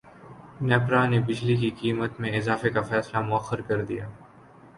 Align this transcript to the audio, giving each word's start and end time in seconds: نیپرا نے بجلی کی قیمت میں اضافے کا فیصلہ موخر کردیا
نیپرا 0.61 1.03
نے 1.09 1.19
بجلی 1.27 1.55
کی 1.57 1.69
قیمت 1.81 2.19
میں 2.19 2.31
اضافے 2.37 2.69
کا 2.69 2.81
فیصلہ 2.89 3.19
موخر 3.21 3.61
کردیا 3.61 4.09